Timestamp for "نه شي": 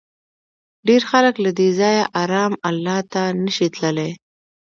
3.43-3.67